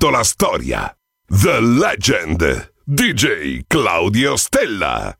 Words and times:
Fatto 0.00 0.08
la 0.08 0.24
storia. 0.24 0.96
The 1.26 1.60
Legend. 1.60 2.72
DJ 2.84 3.64
Claudio 3.66 4.34
Stella. 4.36 5.14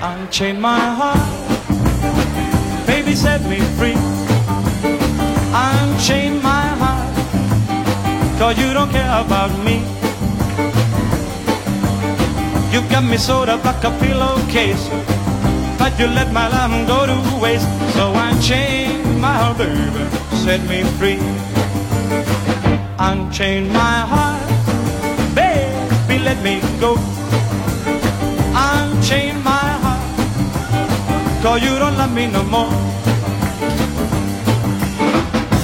Unchain 0.00 0.58
my 0.58 0.78
heart, 0.78 1.18
baby, 2.86 3.14
set 3.14 3.40
me 3.42 3.60
free. 3.76 3.96
Unchain 5.52 6.42
my 6.42 6.66
heart, 6.76 7.14
cause 8.38 8.58
you 8.58 8.72
don't 8.72 8.90
care 8.90 9.20
about 9.20 9.56
me. 9.64 9.97
You 12.78 12.88
got 12.88 13.02
me 13.02 13.16
sewed 13.16 13.48
up 13.48 13.64
like 13.64 13.82
a 13.82 13.90
pillowcase, 13.98 14.88
but 15.80 15.98
you 15.98 16.06
let 16.06 16.32
my 16.32 16.46
love 16.46 16.86
go 16.86 17.06
to 17.06 17.40
waste. 17.42 17.66
So 17.94 18.12
unchain 18.14 19.20
my 19.20 19.34
heart, 19.34 19.58
baby, 19.58 20.04
set 20.44 20.60
me 20.68 20.84
free. 20.96 21.18
Unchain 23.00 23.72
my 23.72 24.06
heart, 24.06 24.46
baby, 25.34 26.22
let 26.22 26.40
me 26.44 26.60
go. 26.78 26.94
Unchain 28.54 29.42
my 29.42 29.70
heart, 29.82 31.42
cause 31.42 31.60
you 31.60 31.76
don't 31.80 31.98
love 31.98 32.14
me 32.14 32.28
no 32.28 32.44
more. 32.44 32.70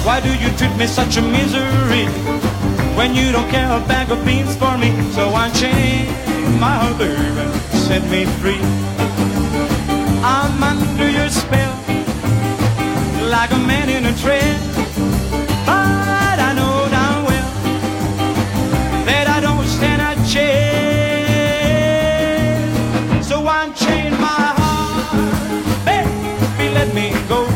Why 0.03 0.19
do 0.19 0.33
you 0.35 0.49
treat 0.57 0.75
me 0.75 0.85
such 0.85 1.15
a 1.15 1.21
misery 1.21 2.54
when 2.95 3.13
you 3.13 3.31
don't 3.31 3.49
care 3.49 3.71
a 3.71 3.79
bag 3.87 4.09
of 4.11 4.23
beans 4.25 4.55
for 4.55 4.77
me? 4.77 4.91
So 5.11 5.29
I 5.29 5.47
unchain 5.47 6.07
my 6.59 6.75
heart, 6.81 6.97
baby, 6.97 7.45
set 7.85 8.03
me 8.09 8.25
free. 8.39 8.61
I'm 10.23 10.63
under 10.63 11.09
your 11.09 11.29
spell, 11.29 11.75
like 13.29 13.51
a 13.51 13.57
man 13.57 13.89
in 13.89 14.05
a 14.05 14.13
trance. 14.17 14.75
But 15.65 16.39
I 16.47 16.53
know 16.57 16.87
damn 16.89 17.25
well 17.25 17.51
that 19.05 19.27
I 19.27 19.39
don't 19.41 19.67
stand 19.67 20.01
a 20.01 20.15
chance. 20.33 20.55
So 23.27 23.37
unchain 23.47 24.11
my 24.19 24.53
heart, 24.59 25.85
baby, 25.85 26.69
let 26.73 26.93
me 26.93 27.13
go. 27.27 27.47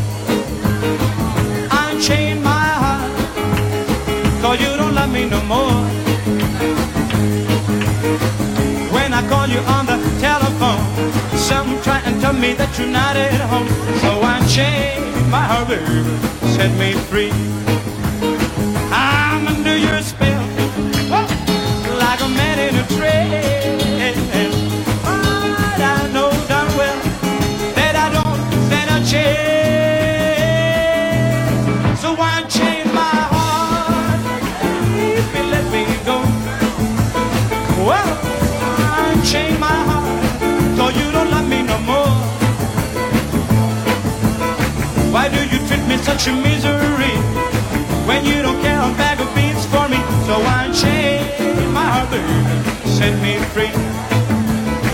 Tell 12.21 12.33
me 12.33 12.53
that 12.53 12.77
you're 12.77 12.88
not 12.88 13.15
at 13.15 13.39
home. 13.49 13.67
So 14.01 14.21
I 14.21 14.45
chained 14.45 15.31
my 15.31 15.41
heart, 15.41 15.67
baby, 15.69 16.03
set 16.53 16.71
me 16.77 16.93
free. 17.09 17.31
I'm 18.91 19.47
under 19.47 19.77
your 19.77 20.01
spell, 20.01 20.43
like 21.97 22.21
a 22.21 22.27
man 22.27 22.59
in 22.59 22.75
a 22.75 22.85
trance. 22.97 24.27
But 25.01 25.81
I 25.81 26.09
know 26.13 26.29
darn 26.49 26.67
well 26.77 26.99
that 27.77 27.95
I 27.95 28.07
don't 28.17 28.41
stand 28.67 28.89
a 28.95 28.99
chance. 29.09 29.29
So 32.01 32.09
I 32.19 32.43
chained 32.47 32.91
my 32.93 33.17
heart, 33.33 34.19
baby, 34.93 35.41
let 35.53 35.65
me 35.71 35.83
go. 36.05 36.17
Well, 37.88 38.11
I 38.61 39.15
chained 39.25 39.59
my 39.59 39.77
heart, 39.89 40.11
so 40.77 40.83
you 40.89 41.07
don't 41.11 41.29
love 41.31 41.47
me 41.47 41.61
no 41.63 41.77
more. 41.79 41.98
in 45.99 46.05
such 46.05 46.27
a 46.27 46.33
misery 46.33 47.15
when 48.07 48.25
you 48.25 48.41
don't 48.41 48.61
care 48.61 48.79
a 48.79 48.91
bag 48.95 49.19
of 49.19 49.29
beans 49.35 49.65
for 49.65 49.87
me. 49.89 49.99
So 50.27 50.35
I 50.57 50.71
chain 50.71 51.73
my 51.73 51.83
heart, 51.83 52.09
baby, 52.09 52.89
set 52.97 53.13
me 53.21 53.33
free. 53.53 53.73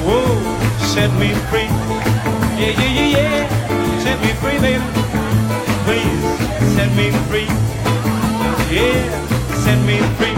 Whoa, 0.05 0.25
set 0.93 1.11
me 1.19 1.29
free. 1.49 1.69
Yeah, 2.59 2.73
yeah, 2.81 2.91
yeah, 2.99 3.17
yeah, 3.17 4.03
set 4.03 4.17
me 4.21 4.31
free, 4.41 4.59
baby. 4.59 4.83
Please 5.85 6.21
set 6.75 6.91
me 6.99 7.11
free. 7.29 7.49
Yeah, 8.73 9.01
set 9.63 9.79
me 9.85 9.97
free. 10.17 10.35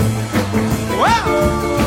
Whoa. 0.99 1.86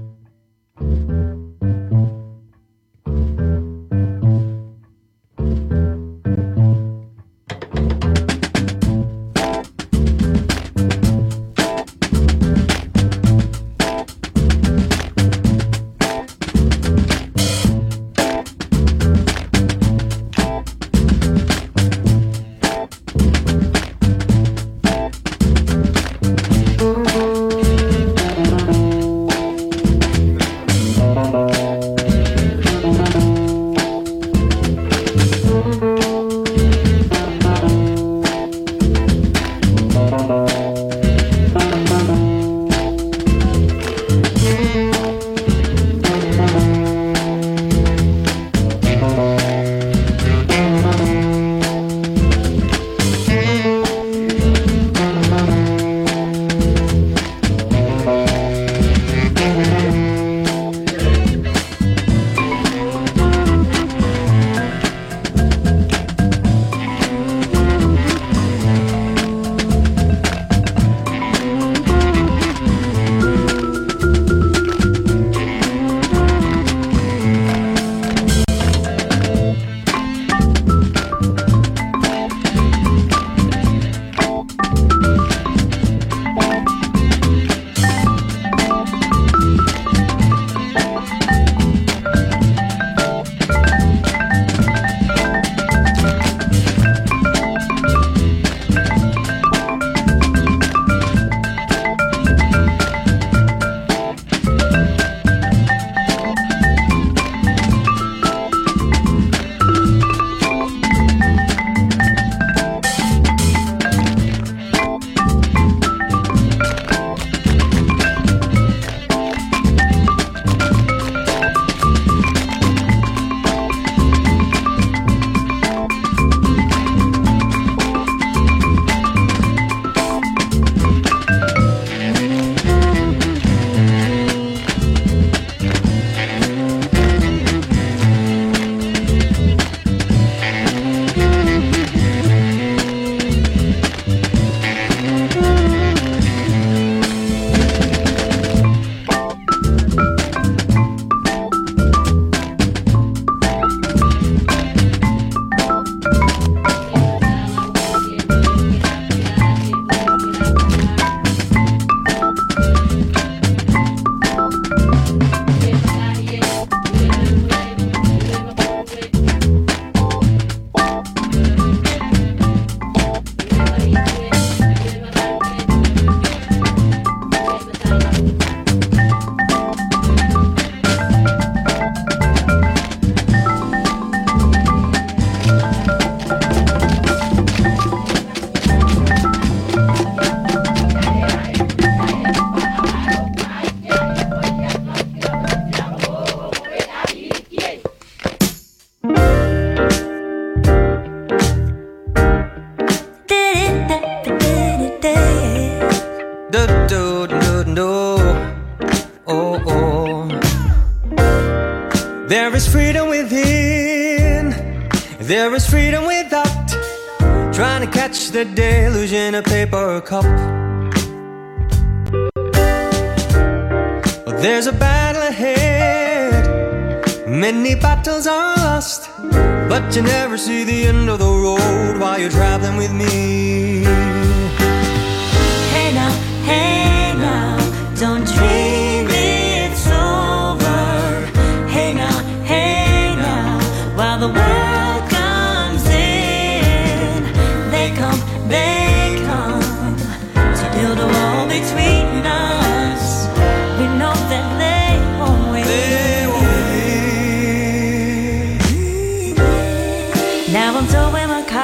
Now 260.51 260.77
I'm 260.77 260.85
towing 260.87 261.29
my 261.29 261.43
car, 261.43 261.63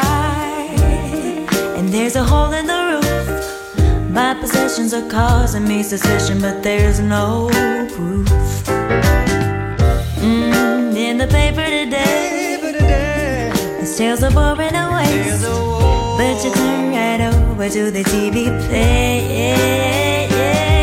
and 1.76 1.90
there's 1.90 2.16
a 2.16 2.24
hole 2.24 2.54
in 2.54 2.68
the 2.68 2.80
roof. 2.90 3.06
My 4.10 4.34
possessions 4.34 4.94
are 4.94 5.06
causing 5.10 5.68
me 5.68 5.84
suspicion, 5.84 6.40
but 6.40 6.64
there's 6.64 7.02
no 7.02 7.50
proof. 7.94 8.30
Mm, 10.24 10.96
in 10.96 11.18
the 11.18 11.28
paper 11.28 11.66
today, 11.66 12.60
this 13.82 13.98
tales 13.98 14.24
a 14.24 14.32
bore 14.32 14.62
and 14.62 14.96
waste. 14.96 15.44
But 16.18 16.46
you 16.46 16.54
turn 16.54 16.92
right 16.92 17.20
over 17.34 17.68
to 17.68 17.92
the 17.92 18.04
TV 18.04 18.46
play. 18.70 20.77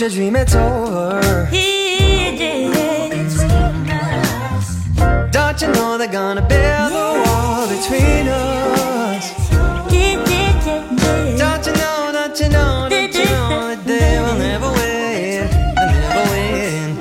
Don't 0.00 0.10
you 0.12 0.16
dream 0.16 0.36
it's 0.36 0.54
over? 0.54 1.44
He 1.50 2.34
did. 2.38 2.72
Don't 5.30 5.60
you 5.60 5.68
know 5.72 5.98
they're 5.98 6.08
gonna 6.08 6.40
build 6.40 6.90
a 6.90 7.22
wall 7.22 7.68
between 7.68 8.26
us? 8.28 9.30
Don't 9.50 9.92
you 11.66 11.72
know, 11.74 12.10
don't 12.14 12.40
you 12.40 12.48
know, 12.48 12.88
don't 12.88 13.14
you 13.14 13.24
know 13.26 13.76
they 13.84 14.20
will 14.22 14.38
never 14.38 14.72
win, 14.72 15.50
never 15.76 16.30
win. 16.32 16.96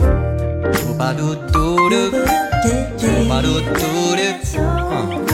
Ba-do-do-do, 0.97 2.11
ba-do-do-do. 3.29 5.28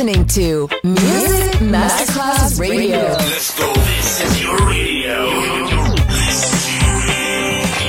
listening 0.00 0.24
to 0.24 0.66
Music 0.82 1.60
Masterclass 1.60 2.58
Radio. 2.58 2.96
Let's 2.96 3.58
go. 3.58 3.70
This 3.74 4.24
is 4.24 4.42
your 4.42 4.56
radio. 4.66 5.28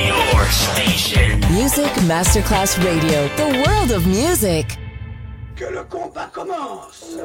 Your 0.06 0.44
station. 0.50 1.40
Music 1.54 1.90
Masterclass 2.04 2.76
Radio. 2.84 3.28
The 3.36 3.64
world 3.66 3.92
of 3.92 4.06
music. 4.06 4.76
Que 5.56 5.70
le 5.70 5.84
combat 5.84 6.30
commence. 6.30 7.16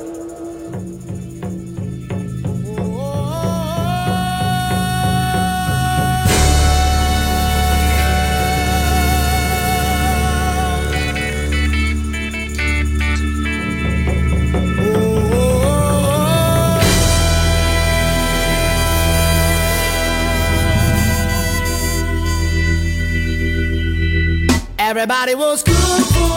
Everybody 24.89 25.35
was 25.35 25.63
good 25.63 26.05
for 26.15 26.36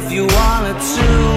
if 0.00 0.12
you 0.12 0.24
wanted 0.26 0.80
to. 0.80 1.27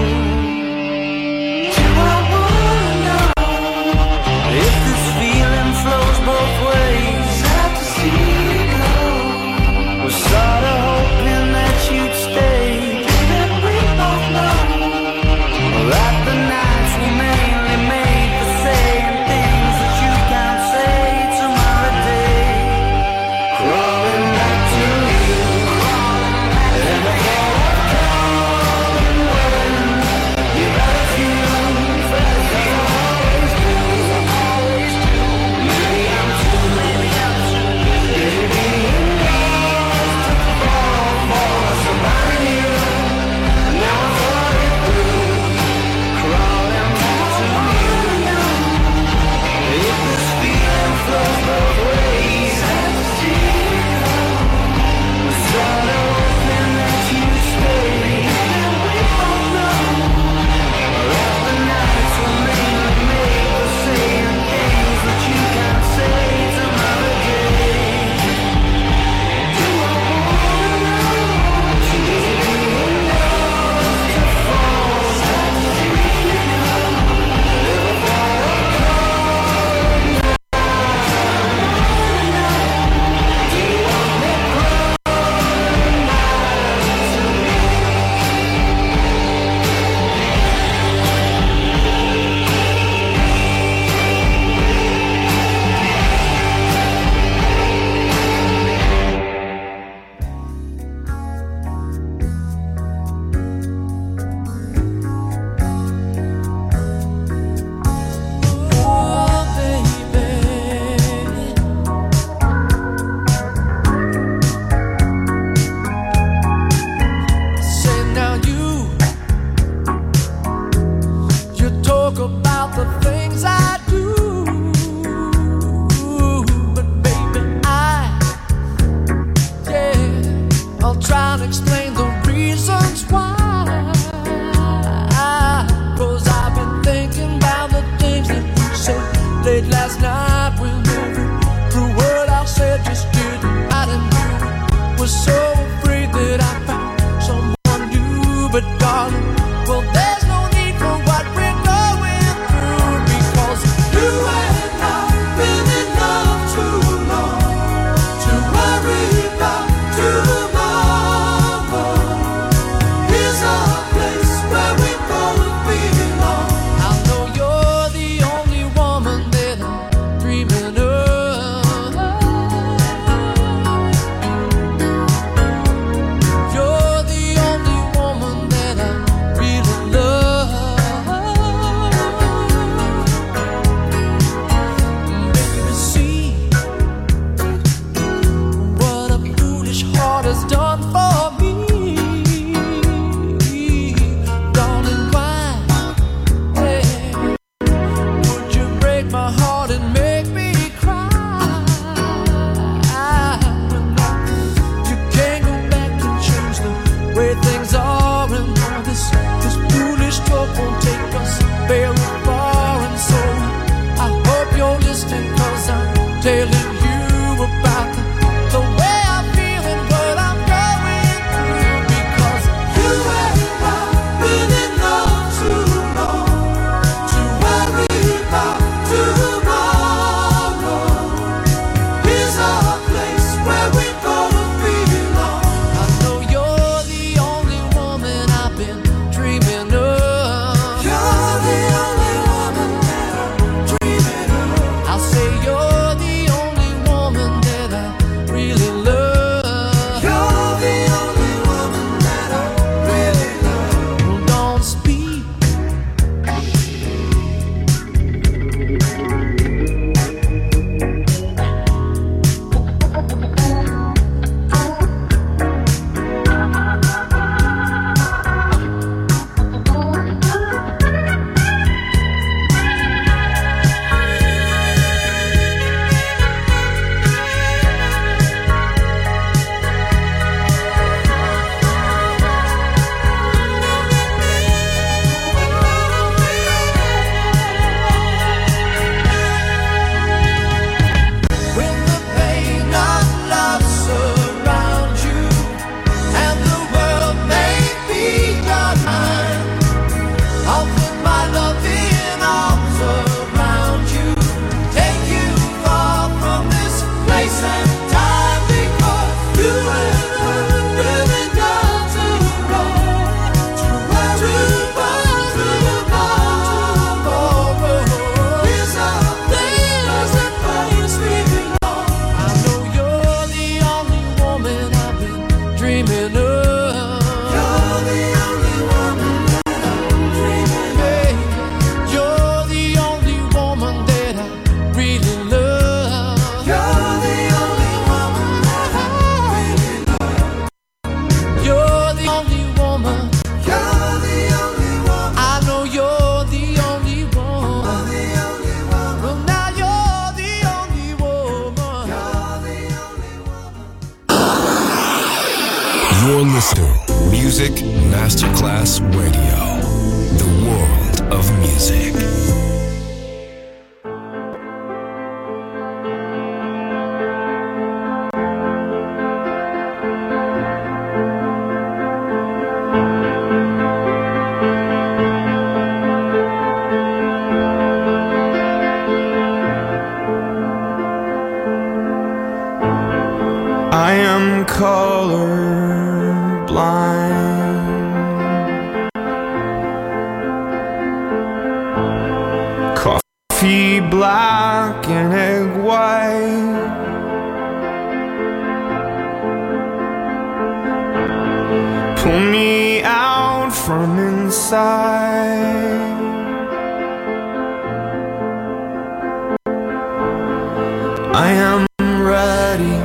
I 411.14 411.30
am 411.30 411.66
ready, 411.78 412.76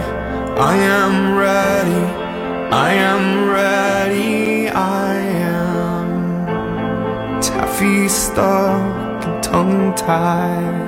I 0.60 0.76
am 0.76 1.36
ready, 1.36 2.06
I 2.72 2.94
am 2.94 3.50
ready, 3.50 4.70
I 4.70 5.16
am. 5.16 6.08
Taffy 7.42 8.08
stuck 8.08 9.26
and 9.26 9.44
tongue 9.44 9.96
tied. 9.96 10.86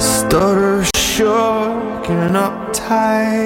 Stutter 0.00 0.84
shook 0.94 2.08
and 2.08 2.36
uptight. 2.36 3.45